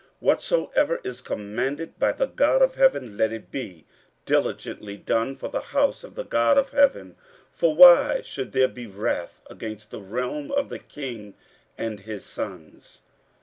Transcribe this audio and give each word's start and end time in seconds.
15:007:023 0.01 0.09
Whatsoever 0.21 1.01
is 1.03 1.21
commanded 1.21 1.99
by 1.99 2.11
the 2.11 2.25
God 2.25 2.63
of 2.63 2.73
heaven, 2.73 3.17
let 3.17 3.31
it 3.31 3.51
be 3.51 3.85
diligently 4.25 4.97
done 4.97 5.35
for 5.35 5.47
the 5.47 5.59
house 5.61 6.03
of 6.03 6.15
the 6.15 6.23
God 6.23 6.57
of 6.57 6.71
heaven: 6.71 7.15
for 7.51 7.75
why 7.75 8.21
should 8.21 8.51
there 8.51 8.67
be 8.67 8.87
wrath 8.87 9.43
against 9.47 9.91
the 9.91 10.01
realm 10.01 10.49
of 10.53 10.69
the 10.69 10.79
king 10.79 11.35
and 11.77 11.99
his 11.99 12.25
sons? 12.25 13.01